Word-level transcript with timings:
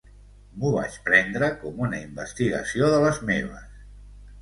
M'ho 0.61 0.71
vaig 0.75 0.95
prendre 1.09 1.51
com 1.65 1.85
una 1.89 2.01
investigació 2.09 2.93
de 2.97 3.07
les 3.07 3.25
meves. 3.33 3.73